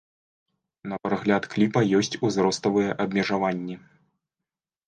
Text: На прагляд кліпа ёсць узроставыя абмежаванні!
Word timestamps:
На 0.93 0.97
прагляд 1.07 1.43
кліпа 1.51 1.79
ёсць 1.99 2.19
узроставыя 2.29 2.97
абмежаванні! 3.07 3.75